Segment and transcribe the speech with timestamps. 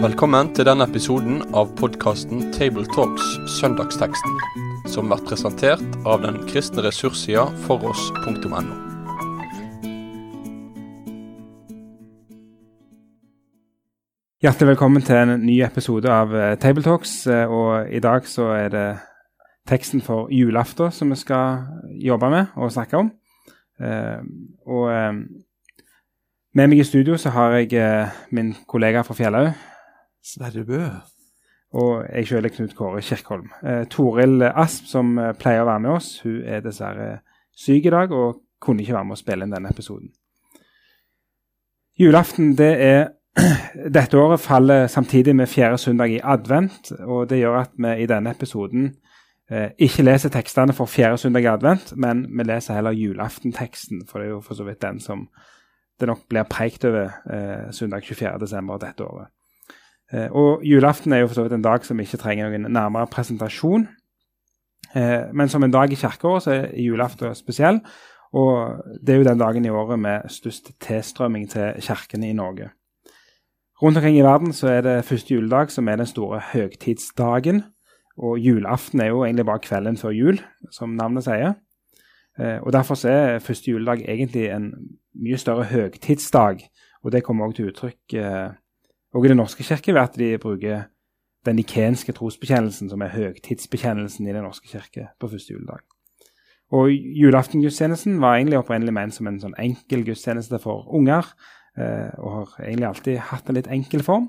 [0.00, 3.26] Velkommen til denne episoden av podkasten Tabletalks
[3.58, 4.36] Søndagsteksten,
[4.88, 8.62] som blir presentert av den kristne ressurssida foross.no.
[14.40, 17.26] Hjertelig velkommen til en ny episode av eh, Tabletalks.
[17.28, 18.88] eh, Og i dag så er det
[19.68, 21.66] teksten for julaften som vi skal
[22.00, 23.12] jobbe med og snakke om.
[23.80, 24.20] Eh,
[24.66, 25.14] Og eh,
[26.54, 29.52] med meg i studio så har jeg eh, min kollega fra Fjellhaug.
[30.24, 30.82] Sverre Bø.
[31.80, 33.50] Og jeg sjøl er Knut Kåre Kirkholm.
[33.62, 37.20] Eh, Toril Asp, som eh, pleier å være med oss, hun er dessverre
[37.54, 40.10] syk i dag og kunne ikke være med å spille inn denne episoden.
[42.00, 43.00] Julaften det er
[43.98, 46.92] dette året faller samtidig med fjerde søndag i advent.
[47.06, 48.90] og Det gjør at vi i denne episoden
[49.50, 54.20] eh, ikke leser tekstene for fjerde søndag i advent, men vi leser heller julaftenteksten, for
[54.20, 55.28] det er jo for så vidt den som
[56.00, 58.78] det nok blir preikt over eh, søndag 24.12.
[58.80, 59.28] dette året.
[60.12, 63.10] Eh, og julaften er jo for så vidt en dag som ikke trenger noen nærmere
[63.12, 63.88] presentasjon.
[64.94, 67.80] Eh, men som en dag i kirkeåret så er julaften spesiell.
[68.32, 72.70] Og det er jo den dagen i året med størst tilstrømming til kirkene i Norge.
[73.82, 77.64] Rundt omkring i verden så er det første juledag som er den store høgtidsdagen.
[78.18, 80.40] Og julaften er jo egentlig bare kvelden før jul,
[80.72, 81.54] som navnet sier.
[82.38, 84.72] Eh, og Derfor er første juledag egentlig en
[85.14, 86.66] mye større høgtidsdag.
[87.02, 88.50] Og det kommer også til uttrykk eh,
[89.14, 90.82] og i Den norske kirke ved at de bruker
[91.46, 95.80] den nikenske trosbekjennelsen, som er høgtidsbekjennelsen i Den norske kirke på første juledag.
[96.70, 101.26] Og Julaftengudstjenesten var egentlig opprinnelig ment som en sånn enkel gudstjeneste for unger,
[101.78, 104.28] eh, og har egentlig alltid hatt en litt enkel form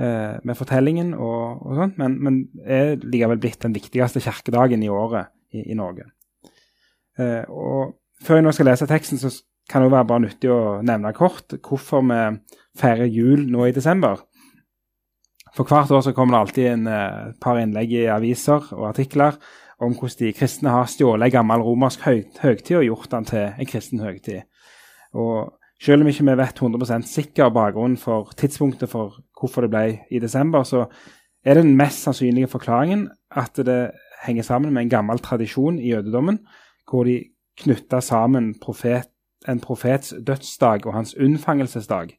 [0.00, 5.28] med fortellingen og, og sånt, men, men er likevel blitt den viktigste kirkedagen i året
[5.52, 6.08] i, i Norge.
[7.18, 9.32] Eh, og Før jeg nå skal lese teksten, så
[9.66, 12.18] kan det jo være bare nyttig å nevne kort hvorfor vi
[12.78, 14.20] feirer jul nå i desember.
[15.56, 19.40] For hvert år så kommer det alltid en eh, par innlegg i aviser og artikler
[19.82, 23.48] om hvordan de kristne har stjålet en gammel romersk høy, høgtid og gjort den til
[23.50, 24.46] en kristen høgtid.
[25.18, 25.50] Og
[25.82, 30.20] selv om ikke vi vet 100 sikker bakgrunn for tidspunktet for hvorfor det ble i
[30.22, 30.86] desember, så
[31.44, 33.90] er den mest sannsynlige forklaringen at det
[34.22, 36.38] henger sammen med en gammel tradisjon i jødedommen,
[36.90, 37.18] hvor de
[37.58, 39.10] knytta sammen profet,
[39.48, 42.14] en profets dødsdag og hans unnfangelsesdag.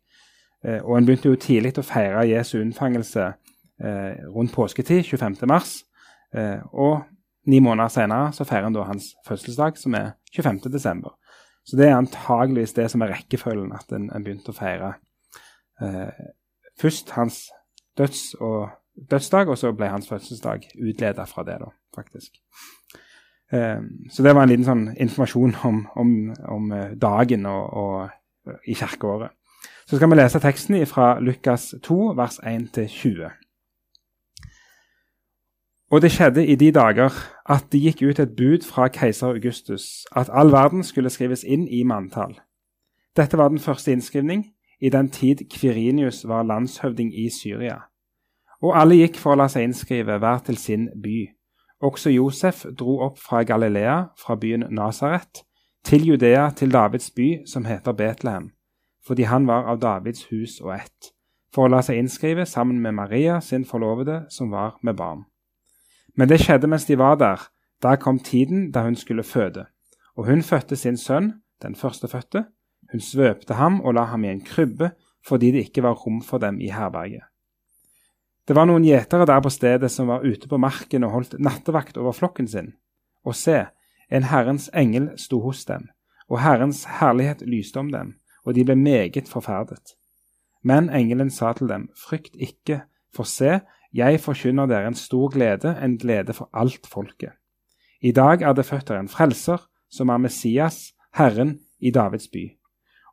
[0.66, 3.30] Eh, og en begynte jo tidlig å feire Jesu unnfangelse
[3.80, 5.40] eh, rundt påsketid, 25.
[5.48, 5.78] mars.
[6.36, 7.06] Eh, og
[7.48, 10.66] ni måneder senere så feirer en da hans fødselsdag, som er 25.
[10.72, 11.16] desember.
[11.64, 14.96] Så det er antageligvis det som er rekkefølgen, at en, en begynte å feire
[15.82, 16.32] eh,
[16.80, 17.44] først hans
[17.98, 18.70] døds og,
[19.12, 22.38] dødsdag, og så ble hans fødselsdag utleda fra det, da, faktisk.
[23.54, 26.12] Um, så det var en liten sånn informasjon om, om,
[26.50, 29.34] om dagen og, og i kirkeåret.
[29.86, 33.30] Så skal vi lese teksten fra Lukas 2, vers 1-20.
[35.92, 37.14] Og det skjedde i de dager
[37.50, 41.68] at det gikk ut et bud fra keiser Augustus at all verden skulle skrives inn
[41.68, 42.40] i manntall.
[43.18, 44.48] Dette var den første innskrivning
[44.84, 47.78] i den tid Kvirinius var landshøvding i Syria.
[48.62, 51.22] Og alle gikk for å la seg innskrive hver til sin by.
[51.84, 55.44] Også Josef dro opp fra Galilea, fra byen Nasaret,
[55.84, 58.52] til Judea, til Davids by, som heter Betlehem,
[59.08, 61.12] fordi han var av Davids hus og ett,
[61.54, 65.26] for å la seg innskrive sammen med Maria, sin forlovede, som var med barn.
[66.16, 67.48] Men det skjedde mens de var der.
[67.84, 69.66] Da kom tiden da hun skulle føde.
[70.16, 72.46] Og hun fødte sin sønn, den førstefødte.
[72.94, 74.94] Hun svøpte ham og la ham i en krybbe
[75.26, 77.24] fordi det ikke var rom for dem i herberget.
[78.48, 81.98] Det var noen gjetere der på stedet som var ute på marken og holdt nattevakt
[81.98, 82.74] over flokken sin.
[83.24, 83.66] Og se,
[84.12, 85.88] en Herrens engel sto hos dem,
[86.28, 89.96] og Herrens herlighet lyste om dem, og de ble meget forferdet.
[90.64, 92.84] Men engelen sa til dem, frykt ikke,
[93.16, 93.62] for se,
[93.94, 97.32] jeg forkynner dere en stor glede, en glede for alt folket.
[98.02, 102.50] I dag er det født dere en frelser, som er Messias, Herren i Davids by.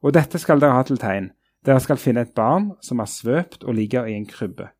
[0.02, 1.30] Og dette skal dere ha til tegn,
[1.66, 4.70] dere skal finne et barn som er svøpt og ligger i en krybbe.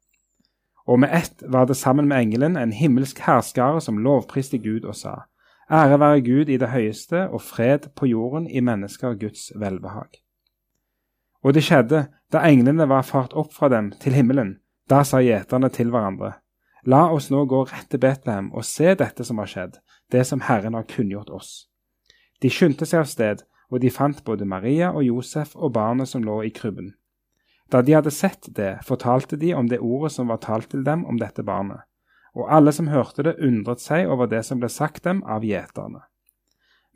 [0.88, 4.96] Og med ett var det sammen med engelen en himmelsk herskare som lovpriste Gud og
[4.96, 5.26] sa,
[5.70, 10.18] Ære være Gud i det høyeste og fred på jorden i mennesker Guds velbehag.
[11.44, 14.56] Og det skjedde da englene var fart opp fra dem til himmelen,
[14.90, 16.32] da sa gjeterne til hverandre,
[16.88, 19.74] La oss nå gå rett til Betlehem og se dette som har skjedd,
[20.10, 21.50] det som Herren har kunngjort oss.
[22.40, 26.24] De skyndte seg av sted, og de fant både Maria og Josef og barnet som
[26.26, 26.94] lå i krybben.
[27.70, 31.04] Da de hadde sett det, fortalte de om det ordet som var talt til dem
[31.06, 31.86] om dette barnet,
[32.34, 36.02] og alle som hørte det, undret seg over det som ble sagt dem av gjeterne.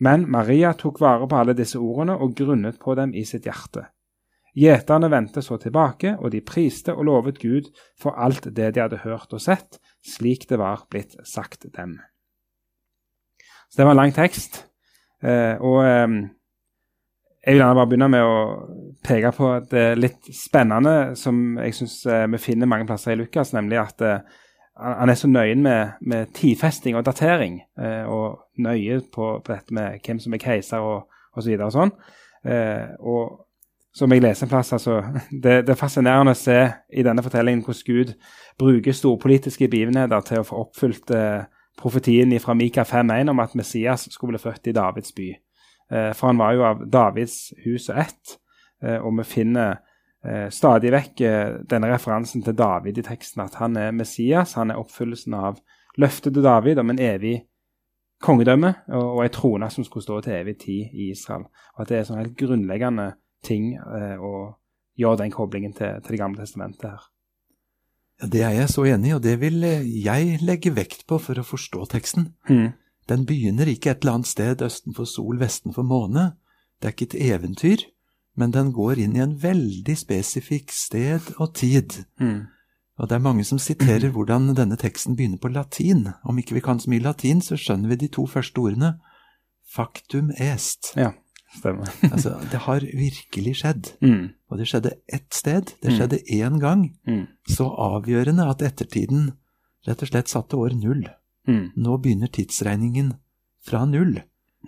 [0.02, 3.86] Men Maria tok vare på alle disse ordene og grunnet på dem i sitt hjerte.
[4.54, 9.02] Gjeterne vendte så tilbake, og de priste og lovet Gud for alt det de hadde
[9.02, 11.98] hørt og sett, slik det var blitt sagt dem.
[13.70, 14.66] Så Det var en lang tekst.
[15.22, 16.08] Eh, og eh,
[17.46, 18.36] jeg vil gjerne bare begynne med å
[19.04, 23.52] peke på det litt spennende som jeg syns eh, vi finner mange plasser i Lukas,
[23.52, 24.40] nemlig at eh,
[24.80, 29.76] han er så nøye med, med tidfesting og datering, eh, og nøye på, på, dette
[29.76, 31.04] med hvem som er keiser og
[31.36, 31.52] osv.
[31.52, 31.94] Og, så sånn.
[32.48, 33.44] Eh, og
[33.94, 36.58] som jeg leser en plass, altså, det, det, er fascinerende å se
[36.90, 38.16] i denne fortellingen hvordan Gud
[38.58, 41.12] bruker storpolitiske begivenheter til å få oppfylt
[41.78, 45.34] profetien fra Mika 5.1 om at Messias skulle bli født i Davids by.
[45.94, 48.36] Eh, for han var jo av Davids hus og ett,
[48.82, 49.78] eh, og vi finner
[50.24, 51.24] eh, stadig vekk
[51.70, 54.56] denne referansen til David i teksten, at han er Messias.
[54.58, 55.60] Han er oppfyllelsen av
[56.00, 57.36] løftet til David om en evig
[58.24, 61.44] kongedømme og, ei trone som skulle stå til evig tid i Israel.
[61.76, 63.10] Og at det er sånn helt grunnleggende
[63.44, 64.54] ting å
[64.96, 67.02] gjøre den koblingen til, til Det gamle testamentet her.
[68.22, 71.36] Ja, Det er jeg så enig i, og det vil jeg legge vekt på for
[71.36, 72.30] å forstå teksten.
[72.48, 72.72] Mm.
[73.08, 76.32] Den begynner ikke et eller annet sted østen for sol, vesten for måne.
[76.80, 77.84] Det er ikke et eventyr
[78.36, 82.00] men den går inn i en veldig spesifikk sted og tid.
[82.20, 82.46] Mm.
[82.98, 86.08] Og det er mange som siterer hvordan denne teksten begynner på latin.
[86.26, 88.96] Om ikke vi kan så mye latin, så skjønner vi de to første ordene.
[89.74, 90.92] Factum est.
[90.98, 91.12] Ja,
[91.56, 91.90] stemmer.
[92.12, 93.94] altså, det har virkelig skjedd.
[94.02, 94.32] Mm.
[94.50, 95.74] Og det skjedde ett sted.
[95.82, 95.98] Det Mm.
[95.98, 96.84] skjedde én gang.
[97.06, 97.26] Mm.
[97.48, 99.32] Så avgjørende at ettertiden
[99.86, 101.06] rett og slett satte år null.
[101.48, 101.72] Mm.
[101.76, 103.14] Nå begynner tidsregningen
[103.64, 104.18] fra null.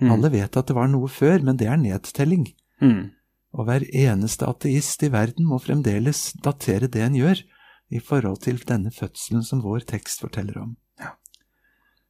[0.00, 0.10] Mm.
[0.12, 2.50] Alle vet at det var noe før, men det er nedtelling.
[2.84, 3.12] Mm.
[3.56, 7.40] Og hver eneste ateist i verden må fremdeles datere det en gjør,
[7.86, 10.72] i forhold til denne fødselen som vår tekst forteller om.
[10.98, 11.12] Ja.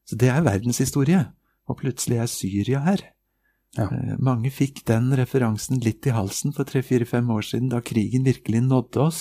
[0.08, 1.26] Så det er verdenshistorie,
[1.68, 3.02] og plutselig er Syria her.
[3.76, 3.90] Ja.
[3.90, 8.64] Eh, Mange fikk den referansen litt i halsen for tre-fire-fem år siden, da krigen virkelig
[8.64, 9.20] nådde oss,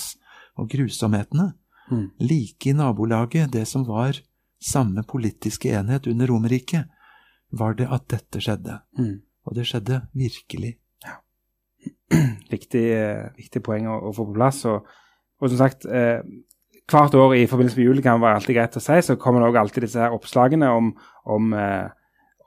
[0.56, 1.52] og grusomhetene.
[1.90, 2.08] Mm.
[2.24, 4.16] Like i nabolaget, det som var
[4.62, 6.88] samme politiske enhet under Romerriket,
[7.52, 8.80] var det at dette skjedde.
[8.98, 9.20] Mm.
[9.46, 10.76] Og det skjedde virkelig.
[12.54, 14.64] viktig, eh, viktig poeng å, å, få på plass.
[14.70, 14.86] Og,
[15.40, 16.22] og som sagt, eh,
[16.90, 19.50] hvert år i forbindelse med jul kan være alltid greit å si, så kommer det
[19.50, 20.92] også alltid disse her oppslagene om,
[21.26, 21.88] om, eh,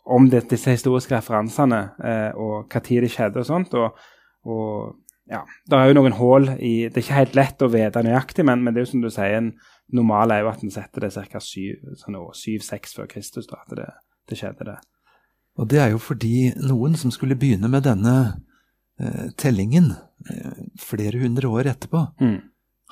[0.05, 3.75] om det, disse historiske referansene eh, og tid det skjedde og sånt.
[3.79, 3.99] Og,
[4.47, 8.01] og ja, det er jo noen hull i Det er ikke helt lett å vite
[8.05, 9.51] nøyaktig, men, men det er jo som du sier, en
[9.93, 11.39] normal er jo at en setter det ca.
[11.39, 12.17] 7-6 sånn
[12.95, 13.87] før Kristus, da, at det,
[14.29, 14.77] det skjedde, det.
[15.59, 18.13] Og det er jo fordi noen som skulle begynne med denne
[18.99, 19.91] eh, tellingen
[20.29, 22.39] eh, flere hundre år etterpå, Mm.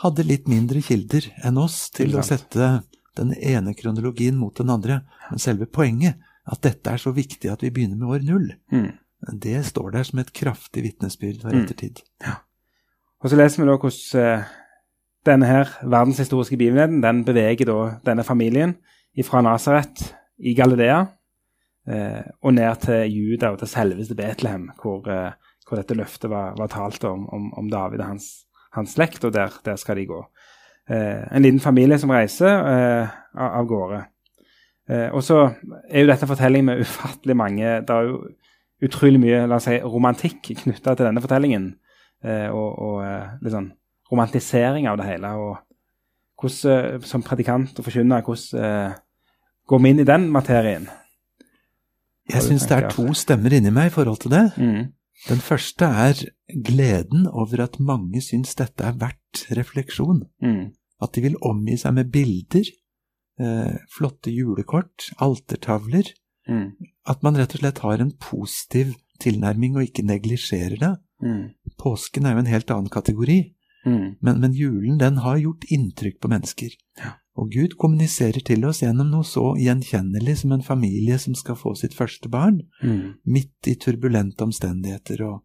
[0.04, 2.84] hadde litt mindre kilder enn oss til å sette
[3.18, 5.00] den ene kronologien mot den andre.
[5.32, 8.92] Men selve poenget, at dette er så viktig at vi begynner med år null, Mm.
[9.40, 11.64] det står der som et kraftig vitnesbyrd for Mm.
[11.66, 12.04] ettertid.
[13.24, 14.46] Og så leser vi da hvordan eh,
[15.28, 18.78] denne her verdenshistoriske begivenheten den beveger da denne familien
[19.26, 20.02] fra Nasaret
[20.38, 21.00] i Galilea
[21.90, 25.32] eh, og ned til Juda og til selveste Betlehem, hvor, eh,
[25.68, 28.28] hvor dette løftet var, var talt om, om, om David og hans,
[28.76, 30.22] hans slekt, og der, der skal de gå.
[30.90, 34.04] Eh, en liten familie som reiser eh, av, gårde.
[34.90, 35.42] Eh, og så
[35.90, 38.22] er jo dette en fortelling med ufattelig mange Det er jo
[38.88, 41.72] utrolig mye la oss si, romantikk knytta til denne fortellingen
[42.24, 43.72] eh, og, og litt sånn
[44.12, 45.28] romantisering av det hele.
[45.28, 45.58] og
[46.40, 48.94] hvordan, eh, Som predikant og forkynner, hvordan eh,
[49.68, 50.90] går vi inn i den materien?
[52.28, 54.52] Jeg syns det er to stemmer inni meg i forhold til det.
[54.58, 54.94] Mm.
[55.30, 56.20] Den første er
[56.66, 60.26] gleden over at mange syns dette er verdt refleksjon.
[60.44, 60.74] Mm.
[61.02, 62.68] At de vil omgi seg med bilder,
[63.40, 66.12] eh, flotte julekort, altertavler.
[66.48, 66.72] Mm.
[67.08, 70.94] At man rett og slett har en positiv tilnærming og ikke neglisjerer det.
[71.24, 71.50] Mm.
[71.80, 73.40] Påsken er jo en helt annen kategori,
[73.88, 74.16] Mm.
[74.22, 76.76] men, men julen den har gjort inntrykk på mennesker.
[77.00, 77.14] Ja.
[77.38, 81.76] Og Gud kommuniserer til oss gjennom noe så gjenkjennelig som en familie som skal få
[81.78, 83.14] sitt første barn, Mm.
[83.26, 85.22] midt i turbulente omstendigheter.
[85.26, 85.44] og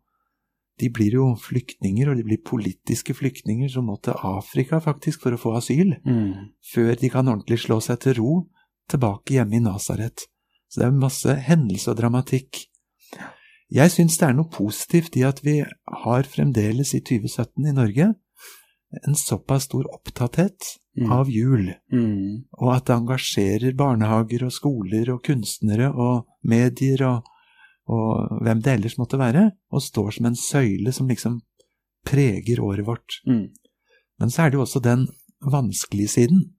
[0.78, 5.32] De blir jo flyktninger, og de blir politiske flyktninger som må til Afrika faktisk for
[5.32, 6.49] å få asyl, Mm.
[6.75, 8.49] før de kan ordentlig slå seg til ro
[8.88, 10.26] tilbake hjemme i Nasaret.
[10.70, 12.66] Så det er masse hendelse og dramatikk.
[13.72, 15.61] Jeg syns det er noe positivt i at vi
[16.04, 18.14] har fremdeles i 2017 i Norge
[19.06, 21.12] en såpass stor opptatthet Mm.
[21.12, 22.44] av jul, Mm.
[22.61, 27.22] og at det engasjerer barnehager og skoler og kunstnere og medier og,
[27.88, 31.40] og hvem det ellers måtte være, og står som en søyle som liksom
[32.04, 33.20] preger året vårt.
[33.26, 33.49] Mm.
[34.20, 35.08] Men så er det jo også den
[35.40, 36.52] vanskelige siden,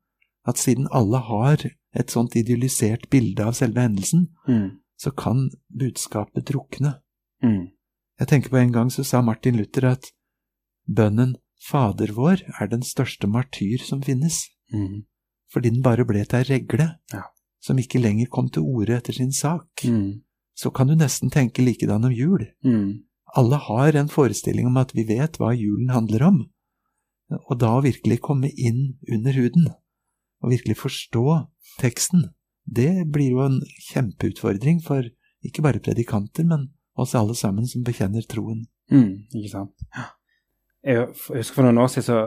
[0.48, 1.58] at siden alle har
[1.96, 4.80] et sånt idyllisert bilde av selve hendelsen, Mm.
[4.98, 6.96] så kan budskapet drukne.
[7.44, 7.68] Mm.
[8.20, 10.12] Jeg tenker på en gang så sa Martin Luther at
[10.90, 15.04] bønnen Fader vår er den største martyr som finnes, Mm.
[15.54, 17.22] fordi den bare ble til ei regle Ja.
[17.62, 19.68] som ikke lenger kom til orde etter sin sak.
[19.86, 20.22] Mm.
[20.56, 22.48] Så kan du nesten tenke likedan om jul.
[22.66, 23.04] Mm.
[23.36, 26.50] Alle har en forestilling om at vi vet hva julen handler om,
[27.50, 29.68] og da å virkelig komme inn under huden,
[30.44, 31.48] og virkelig forstå
[31.80, 32.34] teksten,
[32.68, 35.04] det blir jo en kjempeutfordring for
[35.44, 38.66] ikke bare predikanter, men oss alle sammen som bekjenner troen.
[38.92, 39.26] Mm.
[39.34, 39.72] Ikke sant.
[39.96, 40.10] Ja.
[40.84, 42.18] Jeg husker for noen år siden så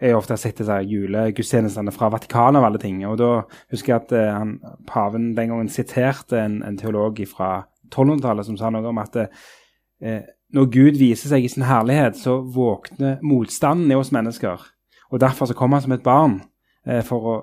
[0.00, 2.98] jeg har ofte sett disse julegudstjenestene fra Vatikanet og alle ting.
[3.06, 3.28] Og da
[3.72, 4.56] husker jeg at eh, han,
[4.88, 7.52] paven den gangen siterte en, en teolog fra
[7.92, 12.36] 1200-tallet som sa noe om at eh, når Gud viser seg i sin herlighet, så
[12.42, 14.66] våkner motstanden i oss mennesker.
[15.14, 16.40] Og derfor så kommer han som et barn
[16.86, 17.36] eh, for å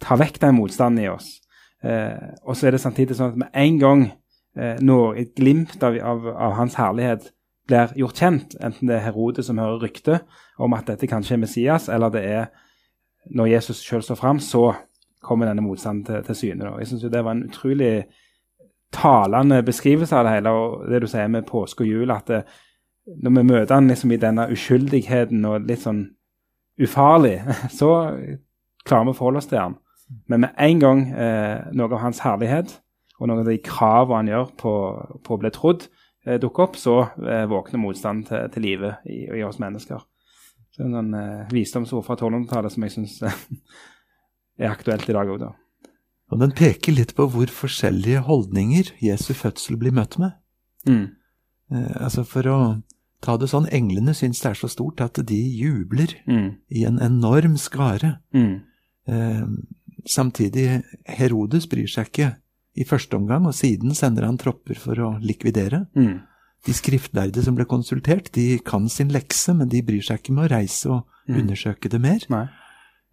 [0.00, 1.38] ta vekk den motstanden i oss.
[1.84, 4.06] Eh, og så er det samtidig sånn at med en gang
[4.56, 7.32] eh, når et glimt av, av, av hans herlighet
[7.68, 10.20] blir gjort kjent, enten det er Herodes som hører rykte
[10.58, 12.46] om at dette kanskje er Messias, eller det er
[13.30, 14.72] når Jesus selv står fram, så
[15.22, 16.72] kommer denne motstanden til, til syne.
[16.78, 18.04] Jeg syns det var en utrolig
[18.92, 22.40] talende beskrivelse av det hele, og det du sier med påske og jul, at det,
[23.22, 26.04] når vi møter han liksom i denne uskyldigheten og litt sånn
[26.80, 27.38] ufarlig,
[27.78, 27.92] så
[28.86, 29.78] klarer vi å forholde oss til han.
[30.26, 32.80] Men med en gang eh, noe av hans herlighet
[33.20, 34.72] og noen av de kravene han gjør på,
[35.22, 35.99] på å bli trodd, eh,
[36.40, 40.02] dukker opp, så eh, våkner motstanden til, til live i, i oss mennesker.
[40.70, 43.14] Så det er noen eh, visdomsord fra 1200-tallet som jeg syns
[44.60, 45.52] er aktuelt i dag òg, da.
[46.30, 50.36] Og den peker litt på hvor forskjellige holdninger Jesu fødsel blir møtt med.
[50.86, 51.08] Mm.
[51.74, 52.58] Eh, altså For å
[53.24, 56.52] ta det sånn, englene syns det er så stort at de jubler Mm.
[56.70, 58.18] i en enorm skare.
[58.32, 58.60] Mm.
[59.10, 59.42] Eh,
[60.06, 62.30] samtidig, Herodes bryr seg ikke
[62.80, 65.84] i første omgang, og siden sender han tropper for å likvidere.
[65.96, 66.20] Mm.
[66.66, 70.48] De skriftlærde som ble konsultert, de kan sin lekse, men de bryr seg ikke med
[70.50, 71.36] å reise og Mm.
[71.42, 72.24] undersøke det mer.
[72.32, 72.46] Nei.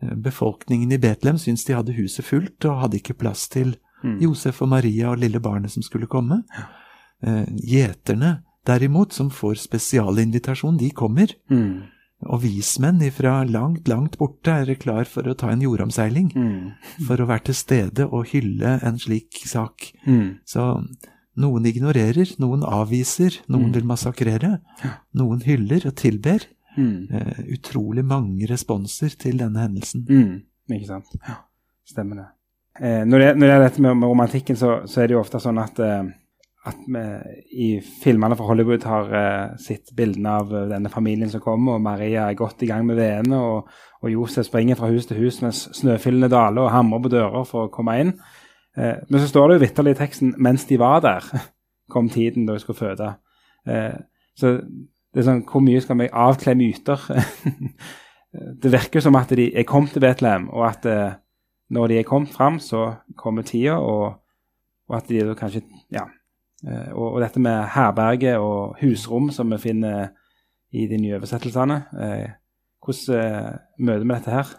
[0.01, 4.19] Eh, Befolkningen i Betlehem syntes de hadde huset fullt, og hadde ikke plass til Mm.
[4.21, 6.43] Josef og Maria og lille barnet som skulle komme.
[7.23, 11.33] Eh, Gjeterne, derimot, som får spesialinvitasjon, de kommer.
[11.49, 11.83] Mm.
[12.25, 16.31] Og vismenn ifra langt, langt borte er klar for å ta en jordomseiling.
[16.33, 16.71] Mm.
[17.05, 19.91] For å være til stede og hylle en slik sak.
[20.07, 20.39] Mm.
[20.49, 20.65] Så
[21.37, 23.73] noen ignorerer, noen avviser, noen Mm.
[23.75, 24.59] vil massakrere.
[25.13, 26.39] Noen hyller og tilber.
[26.75, 27.07] Mm.
[27.11, 30.05] Eh, utrolig mange responser til denne hendelsen.
[30.09, 30.41] Mm.
[30.73, 31.05] Ikke sant.
[31.27, 31.37] Ja,
[31.85, 32.27] stemmer det.
[32.81, 35.21] Eh, når, det når det er dette med, med romantikken, så, så er det jo
[35.21, 36.03] ofte sånn at, eh,
[36.67, 37.03] at vi
[37.51, 37.67] i
[38.03, 42.27] filmene fra Hollywood har uh, sett bildene av eh, denne familien som kommer, og Maria
[42.27, 43.69] er godt i gang med vedene, og,
[44.01, 47.67] og Josef springer fra hus til hus mens snøfyllene daler og hamrer på dører for
[47.67, 48.11] å komme inn.
[48.77, 51.31] Uh, men så står det jo vitterlig i teksten 'mens de var der',
[51.93, 53.13] kom tiden da de skulle føde.
[53.67, 53.95] Uh,
[54.35, 54.57] så
[55.13, 56.99] det er sånn, Hvor mye skal vi avkle myter?
[58.61, 60.85] det virker som at de er kommet til Betlehem, og at
[61.69, 64.19] når de er kommet fram, så kommer tida, og,
[64.89, 66.05] og at de kanskje Ja.
[66.65, 70.13] Eh, og, og dette med herberge og husrom som vi finner
[70.73, 71.81] i de nye oversettelsene.
[72.01, 72.31] Eh,
[72.83, 74.55] hvordan eh, møter vi dette her?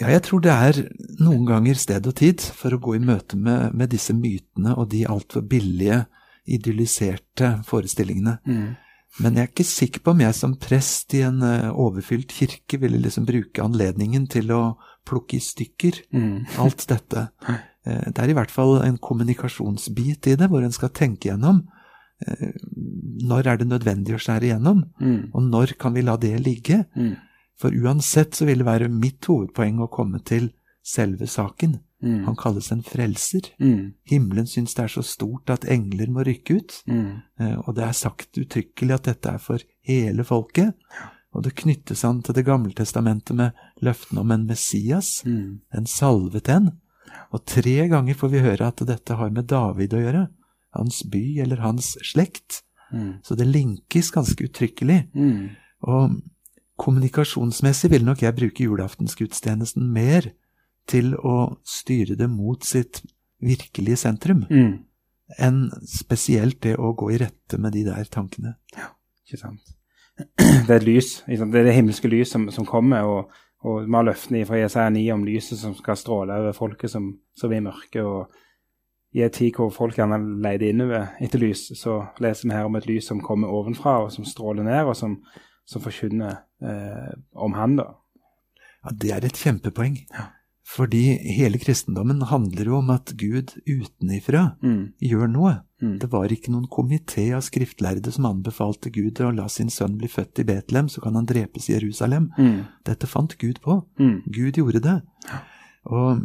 [0.00, 0.78] Ja, jeg tror det er
[1.20, 4.88] noen ganger sted og tid for å gå i møte med, med disse mytene og
[4.94, 6.06] de altfor billige,
[6.46, 8.36] idylliserte forestillingene.
[8.46, 13.00] Men jeg er ikke sikker på om jeg som prest i en overfylt kirke ville
[13.02, 14.60] liksom bruke anledningen til å
[15.08, 15.98] plukke i stykker
[16.62, 17.26] alt dette.
[17.86, 21.62] Eh, Det er i hvert fall en kommunikasjonsbit i det, hvor en skal tenke gjennom
[22.26, 22.52] eh,
[23.28, 25.30] når er det nødvendig å skjære igjennom, Mm.
[25.34, 26.86] og når kan vi la det ligge?
[26.96, 27.16] Mm.
[27.58, 30.50] For uansett så vil det være mitt hovedpoeng å komme til
[30.84, 31.80] selve saken.
[32.02, 32.24] Mm.
[32.26, 33.50] Han kalles en frelser.
[33.60, 33.92] Mm.
[34.10, 36.82] Himmelen syns det er så stort at engler må rykke ut.
[36.86, 37.22] Mm.
[37.40, 40.74] Eh, Og det er sagt uttrykkelig at dette er for hele folket.
[41.34, 43.52] Og det knyttes an til Det gamle testamentet med
[43.82, 45.60] løftene om en Messias, Mm.
[45.74, 46.72] en salvet en.
[47.32, 50.24] Og tre ganger får vi høre at dette har med David å gjøre.
[50.76, 52.62] Hans by eller hans slekt.
[52.92, 53.18] Mm.
[53.24, 54.98] Så det linkes ganske uttrykkelig.
[55.16, 55.48] Mm.
[55.86, 56.18] Og
[56.80, 60.30] kommunikasjonsmessig vil nok jeg bruke julaftensgudstjenesten mer
[60.86, 63.02] til å styre det mot sitt
[63.42, 64.84] virkelige sentrum, Mm.
[65.38, 68.56] enn spesielt det å gå i rette med de der tankene.
[68.76, 68.92] Ja,
[69.26, 69.60] Ikke sant.
[70.38, 71.22] Det er et lys.
[71.26, 73.02] Det er det himmelske lys som, som kommer.
[73.04, 73.30] Og,
[73.64, 77.14] og vi har løftene fra Jesaja 9 om lyset som skal stråle over folket som
[77.42, 78.02] er i mørket.
[78.04, 78.30] Og
[79.16, 82.76] i en tid hvor folk gjerne leter innover etter lys, så leser vi her om
[82.76, 85.16] et lys som kommer ovenfra, og som stråler ned, og som,
[85.64, 87.86] som forkynner eh, om Han, da.
[88.84, 89.96] Ja, Det er et kjempepoeng.
[90.66, 94.92] Fordi hele kristendommen handler jo om at Gud utenifra Mm.
[95.00, 95.54] gjør noe.
[95.82, 95.98] Mm.
[96.00, 100.08] Det var ikke noen komité av skriftlærde som anbefalte Gud å la sin sønn bli
[100.08, 102.30] født i Betlehem, så kan han drepes i Jerusalem.
[102.38, 102.62] Mm.
[102.84, 103.82] Dette fant Gud på.
[104.00, 104.22] Mm.
[104.32, 105.02] Gud gjorde det.
[105.84, 106.24] Og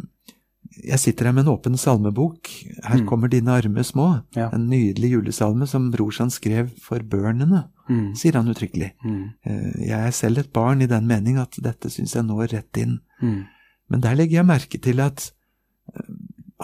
[0.88, 2.48] jeg sitter her med en åpen salmebok.
[2.84, 3.06] Her Mm.
[3.06, 4.24] kommer dine arme små.
[4.34, 4.48] Ja.
[4.54, 8.14] En nydelig julesalme som brorsan skrev for børnene, Mm.
[8.16, 8.92] sier han uttrykkelig.
[9.04, 9.34] Mm.
[9.44, 12.76] Eh, Jeg er selv et barn i den mening at dette syns jeg når rett
[12.78, 13.00] inn.
[13.20, 15.30] Men der legger jeg merke til at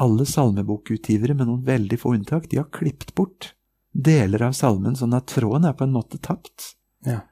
[0.00, 3.52] alle salmebokutgivere, med noen veldig få unntak, de har klippet bort
[3.92, 6.72] deler av salmen, sånn at tråden er på en måte tapt.
[7.06, 7.22] Ja.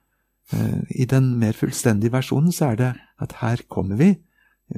[0.53, 2.93] Eh, I den mer fullstendige versjonen så er det
[3.23, 4.15] at her kommer vi,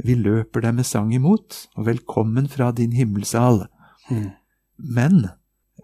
[0.05, 3.65] vi løper deg med sang imot, og velkommen fra din himmelsal.
[4.11, 4.33] Mm.
[4.99, 5.23] Men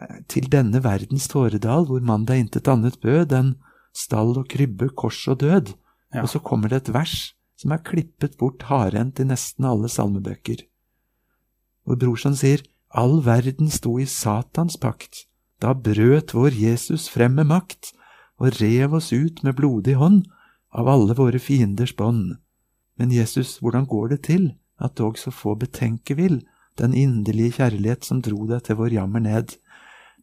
[0.01, 3.55] eh, til denne verdens tåredal, hvor mandag intet annet bød enn
[3.97, 5.73] stall og krybbe, kors og død.
[6.15, 6.25] Ja.
[6.25, 10.65] Og så kommer det et vers som er klippet bort hardhendt i nesten alle salmebøker.
[11.85, 12.63] Hvor brorsan sier,
[12.95, 15.27] all verden sto i Satans pakt,
[15.61, 17.93] da brøt vår Jesus frem med makt,
[18.41, 20.25] og rev oss ut med blodig hånd
[20.75, 22.37] av alle våre fienders bånd.
[22.99, 26.41] Men Jesus, hvordan går det til at dog så få betenke vil
[26.79, 29.55] den inderlige kjærlighet som dro deg til vår jammer ned?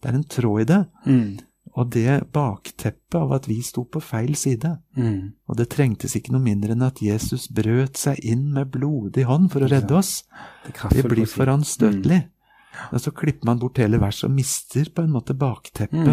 [0.02, 1.40] Det er en tråd i det, Mm.
[1.72, 4.74] Og det bakteppet av at vi sto på feil side.
[4.98, 5.34] Mm.
[5.48, 9.52] Og det trengtes ikke noe mindre enn at Jesus brøt seg inn med blodig hånd
[9.54, 10.24] for å redde oss.
[10.66, 12.26] Det, Det blir for anstøtelig.
[12.92, 16.12] Og så klipper man bort hele verset og mister på en måte bakteppet.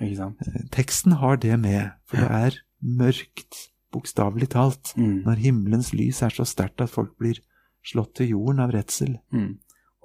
[0.00, 0.14] Mm.
[0.16, 0.42] Sant?
[0.74, 5.22] Teksten har det med, for det er mørkt, bokstavelig talt, Mm.
[5.24, 7.38] når himmelens lys er så sterkt at folk blir
[7.86, 9.18] slått til jorden av redsel.
[9.32, 9.58] Mm.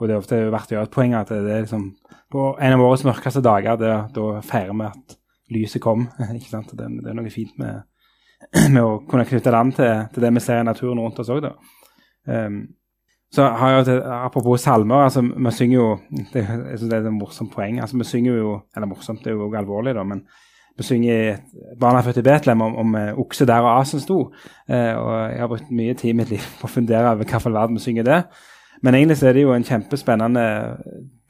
[0.04, 1.88] Og det er ofte verdt å gjøre et poeng at det er liksom
[2.34, 5.18] på en av årets mørkeste dager, det, da feirer vi at
[5.54, 6.08] lyset kom.
[6.36, 6.74] ikke sant?
[6.76, 7.84] Det, det er noe fint med,
[8.76, 11.44] med å kunne knytte land til, til det vi ser i naturen rundt oss òg,
[11.46, 11.54] da.
[12.28, 12.64] Um,
[13.34, 15.88] så har jeg Apropos salmer, altså vi synger jo
[16.34, 17.80] det, Jeg syns det er et morsomt poeng.
[17.82, 20.22] altså Vi synger jo Eller morsomt, det er jo også alvorlig, da, men
[20.78, 21.38] vi synger
[21.80, 24.34] 'Barna født i Betlehem' om, om eh, okse der og asen sto.
[24.70, 27.54] Eh, og jeg har brukt mye tid i mitt liv på å fundere over hvilken
[27.54, 28.24] verden vi synger det.
[28.84, 30.46] Men egentlig så er det jo en kjempespennende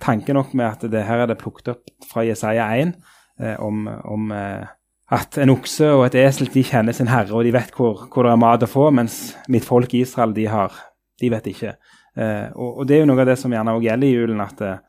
[0.01, 2.95] tanke nok med at det her er det plukket opp fra Jesaja 1
[3.39, 4.65] eh, om, om eh,
[5.13, 8.25] at en okse og et esel de kjenner sin herre, og de vet hvor, hvor
[8.25, 10.73] det er mat å få, mens mitt folk i Israel de har,
[11.21, 11.75] de vet ikke.
[12.17, 14.41] Eh, og, og det er jo noe av det som gjerne også gjelder i julen,
[14.43, 14.81] at eh,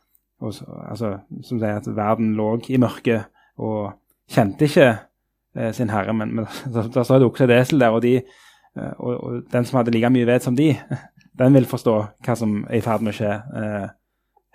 [0.44, 0.54] og,
[0.90, 1.12] altså,
[1.44, 3.28] som sier at verden lå i mørket
[3.60, 3.94] og
[4.30, 7.84] kjente ikke eh, sin herre, men, men da, da står det okse og et esel
[7.84, 10.72] der, og, de, eh, og, og den som hadde like mye ved som de,
[11.38, 11.94] den vil forstå
[12.24, 13.86] hva som er i ferd med å skje eh,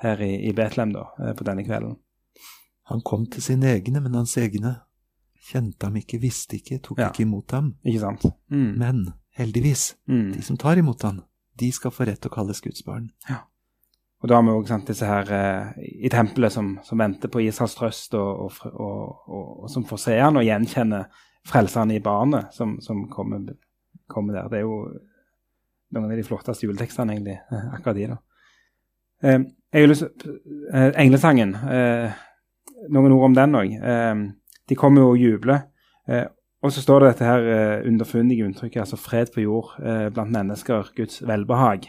[0.03, 1.97] her i, i Betlehem da, eh, på denne kvelden.
[2.89, 4.77] Han kom til sine egne, men hans egne
[5.49, 7.09] kjente ham ikke, visste ikke, tok Ja.
[7.11, 7.73] ikke imot ham.
[7.85, 8.25] Ikke sant?
[8.51, 8.71] Mm.
[8.79, 10.31] Men heldigvis, Mm.
[10.33, 11.21] de som tar imot ham,
[11.59, 13.11] de skal få rett til å kalles Guds barn.
[14.21, 17.75] Og da har vi sant, disse her eh, i tempelet som, som venter på Israels
[17.75, 21.05] trøst, og, og, og, og som får se han og gjenkjenne
[21.47, 23.45] frelseren i barnet som, som kommer,
[24.11, 24.49] kommer der.
[24.49, 24.81] Det er jo
[25.95, 27.37] noen av de flotteste juletekstene, egentlig,
[27.75, 28.19] akkurat de, da.
[29.23, 29.39] Eh,
[29.73, 30.35] jeg har lyst til
[30.73, 31.55] eh, Englesangen.
[31.55, 32.19] Eh,
[32.89, 33.73] noen ord om den òg.
[33.77, 34.21] Eh,
[34.69, 35.65] de kommer jo og jubler.
[36.09, 36.25] Eh,
[36.63, 40.33] og så står det dette her eh, underfundige uttrykket, altså fred på jord eh, blant
[40.33, 41.87] mennesker, Guds velbehag.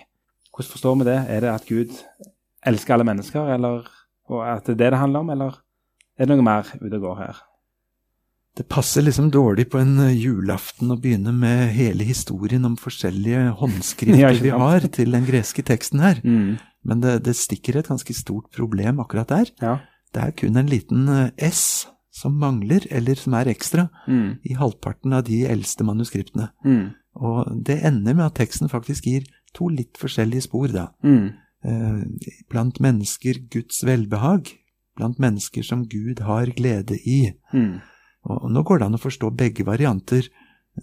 [0.50, 1.18] Hvordan forstår vi det?
[1.28, 1.96] Er det at Gud
[2.66, 3.88] elsker alle mennesker, eller
[4.30, 5.62] og at det er det det handler om, eller
[6.18, 7.40] er det noe mer ute og går her?
[8.60, 13.54] Det passer liksom dårlig på en eh, julaften å begynne med hele historien om forskjellige
[13.56, 16.20] håndskrifter vi har til den greske teksten her.
[16.20, 16.58] Mm.
[16.84, 19.52] Men det, det stikker et ganske stort problem akkurat der.
[19.64, 19.78] Ja.
[20.12, 21.86] Det er kun en liten eh, S
[22.20, 24.40] som mangler, eller som er ekstra, Mm.
[24.44, 26.50] i halvparten av de eldste manuskriptene.
[26.66, 26.90] Mm.
[27.22, 29.24] Og det ender med at teksten faktisk gir
[29.56, 30.88] to litt forskjellige spor, da.
[31.06, 31.30] Mm.
[31.64, 32.02] Eh,
[32.50, 34.50] Blant mennesker Guds velbehag,
[34.98, 37.30] blant mennesker som Gud har glede i.
[37.54, 37.78] Mm.
[38.24, 40.28] Og og nå går det an å forstå begge varianter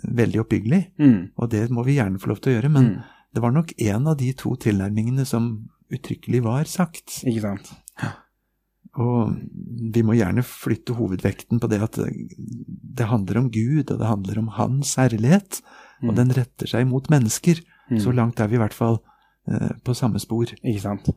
[0.03, 1.29] veldig oppbyggelig, Mm.
[1.37, 3.03] og det må vi gjerne få lov til å gjøre, men Mm.
[3.33, 7.23] det var nok en av de to tilnærmingene som uttrykkelig var sagt.
[7.25, 7.73] Ikke sant?
[8.97, 9.35] Og
[9.93, 11.99] vi må gjerne flytte hovedvekten på det at
[12.97, 15.61] det handler om Gud, og det handler om Hans herlighet,
[16.01, 16.15] og Mm.
[16.15, 17.61] den retter seg mot mennesker.
[17.91, 17.99] Mm.
[18.01, 18.99] Så langt er vi i hvert fall
[19.49, 20.45] eh, på samme spor.
[20.65, 21.09] Ikke sant?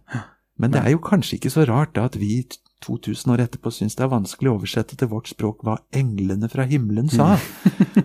[0.58, 2.44] Men det er jo kanskje ikke så rart da at vi
[2.84, 6.66] 2000 år etterpå syns det er vanskelig å oversette til vårt språk hva englene fra
[6.68, 7.34] himmelen sa,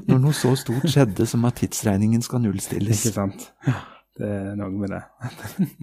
[0.09, 3.05] når noe så stort skjedde som at tidsregningen skal nullstilles.
[3.05, 3.49] Ikke sant?
[4.15, 5.03] Det er noe med det.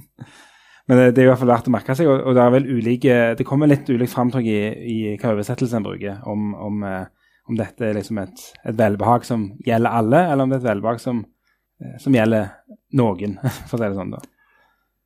[0.90, 2.54] Men det, det er i hvert fall verdt å merke seg, og, og det er
[2.56, 6.82] vel ulike Det kommer litt ulikt framtrykk i, i hva oversettelsen en bruker, om, om,
[6.88, 7.04] eh,
[7.48, 10.70] om dette er liksom et, et velbehag som gjelder alle, eller om det er et
[10.72, 12.50] velbehag som eh, som gjelder
[12.98, 13.38] noen,
[13.70, 14.16] for å si det sånn.
[14.16, 14.22] da.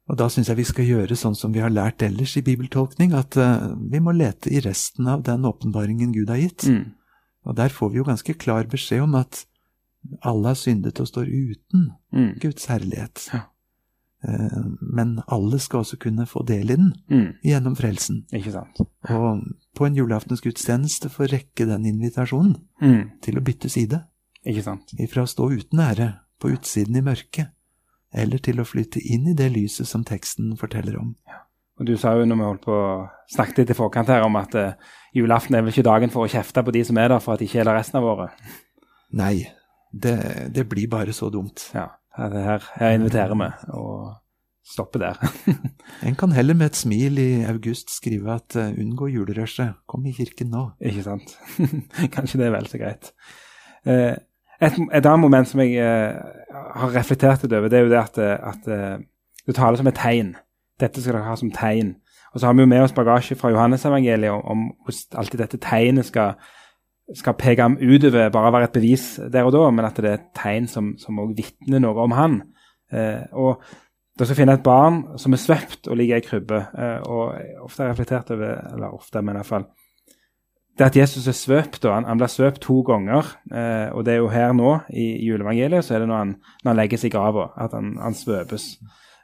[0.09, 3.13] Og da syns jeg vi skal gjøre sånn som vi har lært ellers i bibeltolkning,
[3.19, 6.69] at uh, vi må lete i resten av den åpenbaringen Gud har gitt.
[6.71, 6.93] Mm.
[7.47, 9.45] Og der får vi jo ganske klar beskjed om at
[10.23, 12.39] alle har syndet og står uten Mm.
[12.41, 13.27] Guds herlighet.
[13.35, 13.41] Ja.
[14.27, 17.33] Uh, men alle skal også kunne få del i den Mm.
[17.45, 18.23] gjennom frelsen.
[18.33, 18.79] Ikke sant.
[19.11, 19.43] Og
[19.77, 23.11] på en julaftensgudstjeneste få rekke den invitasjonen Mm.
[23.23, 24.05] til å bytte side.
[24.47, 24.95] Ikke sant.
[24.99, 27.51] Ifra å stå uten ære på utsiden i mørket,
[28.17, 31.15] eller til å flytte inn i det lyset som teksten forteller om.
[31.77, 32.93] Og du sa jo når vi holdt på å
[33.33, 36.33] snakke litt i forkant her om at uh, julaften er vel ikke dagen for å
[36.33, 38.47] kjefte på de som er der for at de er der resten av året.
[39.17, 39.45] Nei,
[39.93, 40.17] det,
[40.57, 41.69] det blir bare så dumt.
[41.77, 44.15] Ja, her, her, her inviterer vi og
[44.67, 45.21] stopper der.
[46.07, 50.15] En kan heller med et smil i august skrive at uh, unngå julerushet, kom i
[50.17, 50.71] kirken nå.
[50.81, 51.37] Ikke sant?
[52.17, 53.13] Kanskje det er vel så greit.
[53.87, 54.17] Eh,
[54.61, 56.17] et, et annet moment som jeg uh,
[56.81, 58.99] har reflektert litt over, det er jo det at, eh, at uh,
[59.47, 60.35] du taler som et tegn.
[60.81, 61.95] Dette skal dere ha som tegn.
[62.35, 65.61] Og så har vi jo med oss bagasje fra Johannesevangeliet om, om hvordan alltid dette
[65.63, 66.35] tegnet skal,
[67.17, 70.19] skal peke ham utover bare være et bevis der og da, men at det er
[70.19, 72.41] et tegn som også vitner noe om han.
[72.93, 73.65] Uh, og
[74.17, 76.61] da skal finne et barn som er svøpt og ligger i krybbe.
[76.73, 77.35] Eh, og
[77.67, 79.67] ofte har jeg reflektert over, eller ofte, men i hvert fall
[80.79, 84.15] det at Jesus er svøpt, og han, han blir svøpt to ganger, eh, og det
[84.15, 86.35] er jo her nå i juleevangeliet, så er det når han,
[86.65, 88.69] når han legges i grava, at han, han svøpes.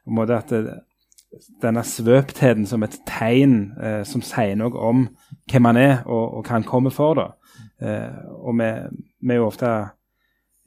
[0.04, 0.78] På en måte at det,
[1.62, 5.06] denne svøptheten som et tegn eh, som sier noe om
[5.50, 7.18] hvem han er, og, og hva han kommer for.
[7.18, 7.28] da.
[7.82, 8.70] Eh, og vi,
[9.22, 9.72] vi er jo ofte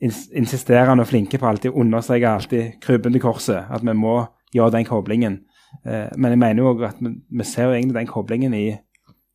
[0.01, 4.17] insisterende og flinke på alltid å understreke alltid krybben til korset, at vi må
[4.55, 5.39] gjøre den koblingen.
[5.85, 8.67] Eh, men jeg mener jo også at vi, vi ser jo egentlig den koblingen i,
[8.73, 8.77] i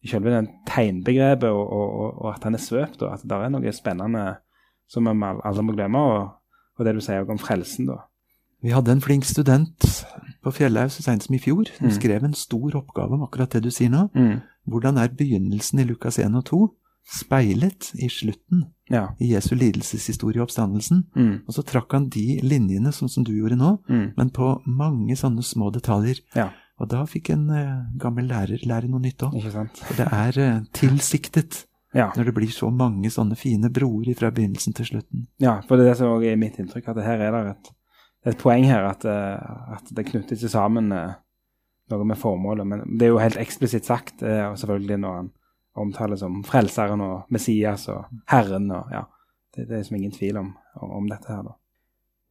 [0.09, 3.73] selve den tegnbegrepet, og, og, og, at han er svøpt, og at det er noe
[3.73, 4.37] spennende
[4.89, 6.31] som vi al- aldri må glemme, og,
[6.79, 7.87] og det du sier om frelsen.
[7.87, 7.99] da.
[8.63, 10.05] Vi hadde en flink student
[10.45, 11.65] på Fjellhaug så seint som i fjor.
[11.81, 11.95] Hun Mm.
[11.97, 14.09] skrev en stor oppgave om akkurat det du sier nå.
[14.15, 14.41] Mm.
[14.69, 16.71] Hvordan er begynnelsen i Lukas 1 og 2
[17.21, 19.07] speilet i slutten Ja.
[19.21, 21.05] i Jesu lidelseshistorie og oppstandelsen?
[21.17, 21.39] Mm.
[21.49, 24.13] Og så trakk han de linjene, sånn som du gjorde nå, Mm.
[24.17, 26.21] men på mange sånne små detaljer.
[26.35, 26.51] Ja.
[26.81, 29.35] Og da fikk en eh, gammel lærer lære noe nytt òg.
[29.41, 29.65] Ikke?
[29.85, 32.07] For det er eh, tilsiktet Ja.
[32.17, 35.27] når det blir så mange sånne fine broer fra begynnelsen til slutten.
[35.43, 37.73] Ja, for det er det som også er mitt inntrykk, at her er det et,
[38.33, 42.67] et poeng her, at, eh, at det knytter seg sammen noe med formålet.
[42.67, 45.31] Men det er jo helt eksplisitt sagt, og selvfølgelig når han
[45.81, 49.05] omtales som frelseren og Messias og Herren og ja,
[49.57, 51.57] det, det er liksom ingen tvil om, om, om dette her, da.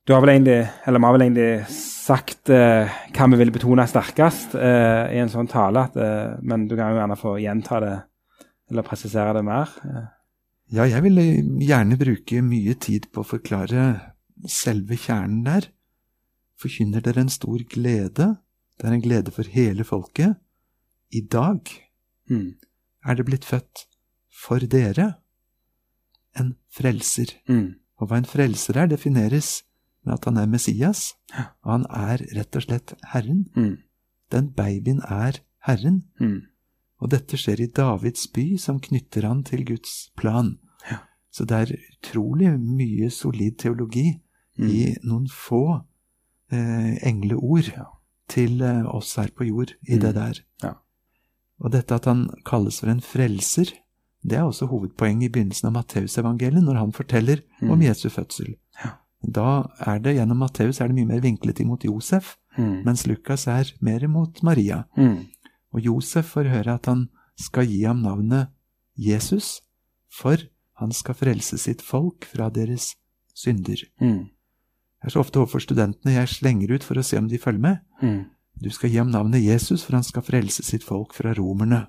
[0.09, 3.83] Du har vel egentlig, eller vi har vel egentlig sagt eh, hva vi vil betone
[3.85, 7.77] sterkest eh, i en sånn tale, at, eh, men du kan jo gjerne få gjenta
[7.83, 7.91] det,
[8.73, 9.75] eller presisere det mer.
[10.73, 13.85] Ja, jeg vil eh, gjerne bruke mye tid på å forklare
[14.49, 15.69] selve kjernen der.
[16.57, 18.31] Forkynner dere en stor glede?
[18.81, 20.41] Det er en glede for hele folket.
[21.13, 21.69] I dag
[22.33, 22.49] mm,
[23.05, 23.85] er det blitt født
[24.33, 25.11] for dere
[26.33, 27.37] en frelser.
[27.45, 27.67] mm,
[28.01, 29.59] Og hva en frelser er, defineres
[30.05, 31.13] med at han er Messias,
[31.63, 33.45] og han er rett og slett Herren.
[33.55, 33.77] mm,
[34.31, 36.03] Den babyen er Herren.
[36.19, 36.41] mm.
[37.01, 40.57] Og dette skjer i Davids by, som knytter han til Guds plan.
[40.91, 40.97] Ja.
[41.31, 44.19] Så det er utrolig mye solid teologi
[44.59, 45.81] i noen få
[46.51, 47.85] eh, engleord Ja.
[48.27, 49.99] til eh, oss her på jord i Mm.
[50.01, 50.39] det der.
[50.63, 50.73] Ja.
[51.61, 53.71] Og dette at han kalles for en frelser,
[54.23, 57.71] det er også hovedpoenget i begynnelsen av Matteusevangeliet, når han forteller Mm.
[57.71, 58.55] om Jesu fødsel.
[59.23, 62.83] Da er det gjennom Matteus er det mye mer vinklet imot Josef, Mm.
[62.83, 64.85] mens Lukas er mer imot Maria.
[64.97, 65.27] Mm.
[65.73, 68.49] Og Josef får høre at han skal gi ham navnet
[68.97, 69.61] Jesus,
[70.11, 70.37] for
[70.79, 72.95] han skal frelse sitt folk fra deres
[73.35, 73.83] synder.
[74.01, 74.25] Mm.
[74.99, 77.61] Det er så ofte overfor studentene jeg slenger ut for å se om de følger
[77.63, 77.79] med.
[78.01, 78.25] Mm.
[78.59, 81.87] Du skal gi ham navnet Jesus, for han skal frelse sitt folk fra romerne.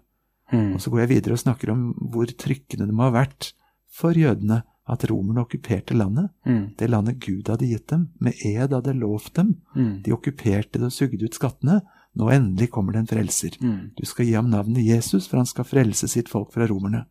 [0.53, 0.75] Mm.
[0.75, 3.53] Og så går jeg videre og snakker om hvor trykkende det må ha vært
[3.91, 6.75] for jødene at romerne okkuperte landet, Mm.
[6.77, 9.57] det landet Gud hadde gitt dem, med ed hadde lovt dem.
[9.77, 10.03] Mm.
[10.03, 11.81] De okkuperte det og sugde ut skattene.
[12.17, 13.57] Nå endelig kommer det en frelser.
[13.63, 13.91] Mm.
[13.97, 17.05] Du skal gi ham navnet Jesus, for han skal frelse sitt folk fra romerne.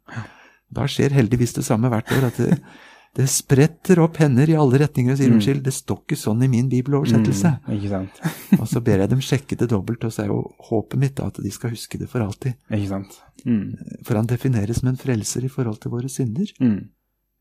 [0.71, 2.60] Da skjer heldigvis det samme hvert år, at det,
[3.15, 5.38] det spretter opp hender i alle retninger og sier Mm.
[5.39, 7.53] unnskyld, det står ikke sånn i min bibeloversettelse.
[7.65, 7.73] Mm.
[7.77, 8.19] Ikke sant.
[8.60, 11.39] og så ber jeg dem sjekke det dobbelt, og så er jo håpet mitt at
[11.41, 12.53] de skal huske det for alltid.
[12.69, 13.21] Ikke sant.
[13.45, 14.03] Mm.
[14.03, 16.51] For han defineres som en frelser i forhold til våre synder.
[16.60, 16.89] Mm.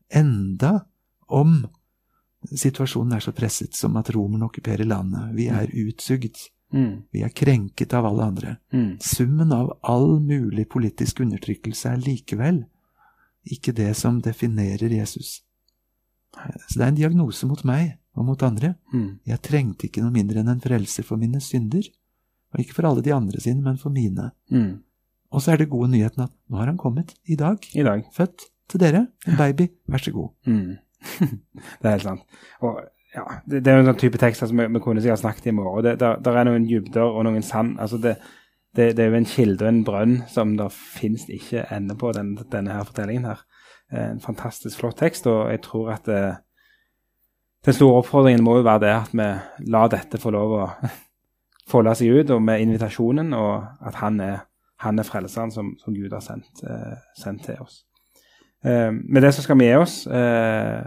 [0.09, 0.85] Enda
[1.27, 1.61] om
[2.49, 5.35] situasjonen er så presset som at romerne okkuperer landet.
[5.35, 6.39] Vi er utsugd.
[6.73, 7.05] Mm.
[7.11, 8.55] Vi er krenket av alle andre.
[8.73, 8.97] Mm.
[9.01, 12.63] Summen av all mulig politisk undertrykkelse er likevel
[13.49, 15.39] ikke det som definerer Jesus.
[16.35, 18.75] Så det er en diagnose mot meg og mot andre.
[18.93, 19.19] Mm.
[19.27, 21.87] Jeg trengte ikke noe mindre enn en frelser for mine synder.
[22.53, 24.31] Og ikke for alle de andre sine, men for mine.
[24.53, 24.81] Mm.
[25.29, 27.65] Og så er det gode nyheten at nå har han kommet i dag.
[27.77, 28.05] I dag.
[28.13, 29.07] Født til dere.
[29.27, 29.69] En baby.
[29.89, 30.29] Vær så god.
[30.47, 30.77] Mm.
[31.81, 32.41] det er helt sant.
[32.65, 32.81] Og
[33.15, 35.49] ja, det, det er jo en sånn type tekster som vi, vi kunne sikkert snakket
[35.49, 35.83] i morgen.
[35.87, 37.79] Det, der, der er noen dybder og noen sand.
[37.81, 38.17] Altså det,
[38.77, 42.11] det, det er jo en kilde og en brønn som det fins ikke ende på,
[42.13, 43.41] den, denne her fortellingen her.
[43.91, 46.21] Eh, En fantastisk flott tekst, og jeg tror at det,
[47.65, 50.67] den store oppfordringen må jo være det at vi lar dette få lov å
[51.71, 54.43] folde seg ut, og med invitasjonen, og at han er,
[54.85, 57.81] han er frelseren som, som Gud har sendt, eh, sendt til oss.
[58.65, 60.01] Eh, med det så skal vi gi oss.
[60.07, 60.83] Eh,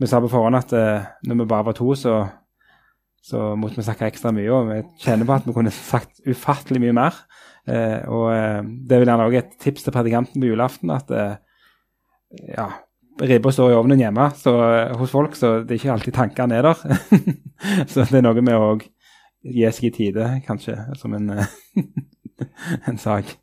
[0.00, 2.16] vi sa på forhånd at eh, når vi bare var to, så,
[3.22, 4.50] så måtte vi snakke ekstra mye.
[4.52, 7.20] Og vi kjenner på at vi kunne sagt ufattelig mye mer.
[7.64, 11.38] Eh, og eh, det vil gjerne også et tips til predikanten på julaften at eh,
[12.50, 12.66] ja,
[13.22, 14.52] ribba står i ovnen hjemme så,
[14.98, 16.82] hos folk, så det er ikke alltid tankene er der.
[17.90, 18.74] så det er noe med å
[19.44, 21.30] gi seg i tide, kanskje, som en,
[22.90, 23.36] en sak.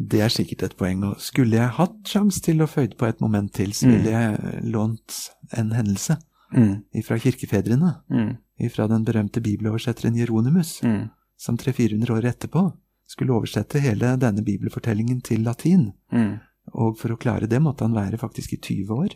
[0.00, 1.02] Det er sikkert et poeng.
[1.04, 3.92] Og skulle jeg hatt sjanse til å føye på et moment til, så Mm.
[3.92, 6.16] ville jeg lånt en hendelse
[6.52, 8.00] Mm, fra kirkefedrene.
[8.10, 8.36] mm,
[8.70, 12.72] Fra den berømte bibeloversetteren Jeronimus, mm, som 300-400 år etterpå
[13.06, 15.92] skulle oversette hele denne bibelfortellingen til latin.
[16.12, 16.40] mm,
[16.74, 19.14] Og for å klare det måtte han være faktisk i 20 år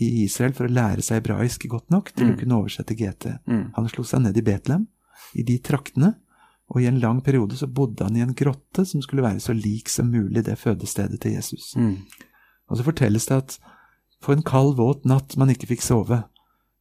[0.00, 2.38] i Israel for å lære seg hebraisk godt nok til å Mm.
[2.38, 3.38] kunne oversette GT.
[3.46, 4.86] mm, Han slo seg ned i Betlehem,
[5.34, 6.14] i de traktene,
[6.70, 9.54] og i en lang periode så bodde han i en grotte som skulle være så
[9.54, 11.74] lik som mulig det fødestedet til Jesus.
[11.76, 11.96] mm,
[12.68, 13.58] Og så fortelles det at
[14.22, 16.24] på en kald, våt natt man ikke fikk sove,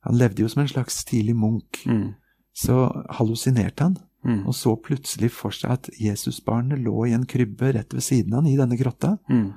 [0.05, 2.13] han levde jo som en slags tidlig munk, mm,
[2.53, 7.73] så hallusinerte han, mm, og så plutselig for seg at Jesusbarnet lå i en krybbe
[7.75, 9.17] rett ved siden av han i denne grotta.
[9.29, 9.53] mm,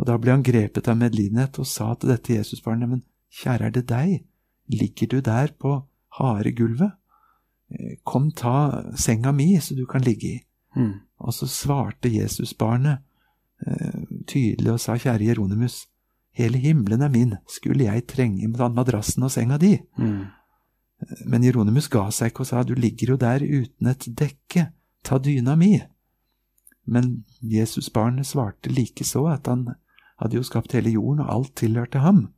[0.00, 3.02] Og da ble han grepet av medlidenhet og sa til dette Jesusbarnet, men
[3.40, 4.24] kjære er det deg,
[4.68, 5.74] ligger du der på
[6.18, 6.92] harde gulvet?
[7.70, 10.40] Eh, Kom, ta senga mi, så du kan ligge i.
[10.76, 12.98] mm, Og så svarte Jesusbarnet
[13.66, 15.86] eh, tydelig og sa, kjære Jeronimus,
[16.32, 19.78] hele himmelen er min, skulle jeg trenge madrassen og senga di?
[19.98, 20.24] mm,
[21.26, 24.66] Men Jeronimus ga seg ikke og sa, du ligger jo der uten et dekke,
[25.04, 25.80] ta dyna mi.
[26.86, 29.68] Men Jesusbarnet svarte likeså at han
[30.20, 32.28] hadde jo skapt hele jorden, og alt tilhørte ham.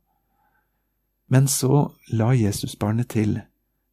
[1.29, 3.41] Men så la Jesusbarnet til,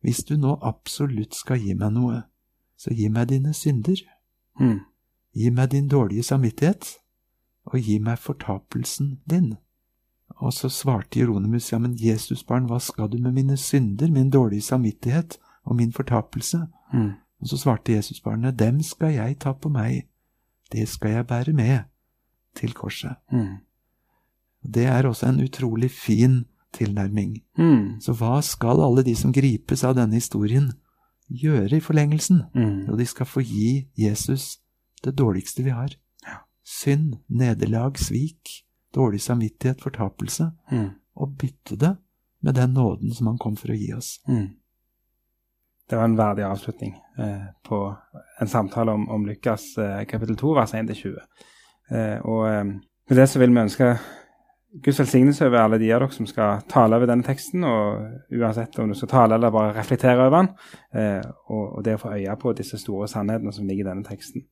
[0.00, 2.22] hvis du nå absolutt skal gi meg noe,
[2.76, 4.00] så gi meg dine synder,
[4.60, 4.78] mm,
[5.36, 6.94] gi meg din dårlige samvittighet,
[7.64, 9.56] og gi meg fortapelsen din.
[10.40, 14.62] Og så svarte Jeronimus, ja, men Jesusbarn, hva skal du med mine synder, min dårlige
[14.62, 16.66] samvittighet og min fortapelse?
[16.92, 17.10] mm,
[17.40, 20.06] Og så svarte Jesusbarnet, dem skal jeg ta på meg,
[20.72, 21.78] det skal jeg bære med
[22.56, 23.16] til korset.
[23.32, 23.56] mm,
[24.72, 27.42] Det er også en utrolig fin tilnærming.
[27.58, 30.72] mm, Så hva skal alle de som gripes av denne historien,
[31.30, 32.42] gjøre i forlengelsen?
[32.54, 32.86] mm.
[32.88, 34.58] Jo, de skal få gi Jesus
[35.04, 35.88] det dårligste vi har.
[36.64, 40.90] Synd, nederlag, svik, dårlig samvittighet, fortapelse, Mm.
[41.16, 41.96] og bytte det
[42.42, 44.20] med den nåden som han kom for å gi oss.
[44.28, 44.48] Mm.
[45.90, 47.96] Det var en verdig avslutning eh, på
[48.40, 51.16] en samtale om, om Lukas eh, kapittel 2, vers 1-20.
[51.90, 52.64] Eh, og eh,
[53.10, 53.88] med det så vil vi ønske
[54.72, 58.78] Guds velsignelse over alle de av dere som skal tale over denne teksten, og uansett
[58.78, 60.50] om du skal tale eller bare reflektere over den,
[60.94, 64.06] eh, og, og det å få øye på disse store sannhetene som ligger i denne
[64.06, 64.46] teksten.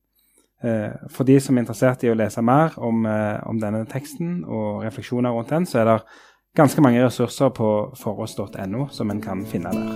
[0.63, 4.43] Eh, for de som er interessert i å lese mer om, eh, om denne teksten
[4.43, 5.97] og refleksjoner rundt den, så er det
[6.59, 9.87] ganske mange ressurser på foross.no som en kan finne der.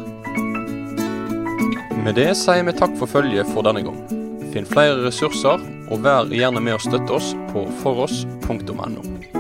[2.04, 4.00] Med det sier vi takk for følget for denne gang.
[4.56, 5.60] Finn flere ressurser,
[5.92, 9.33] og vær gjerne med å støtte oss på foross.no.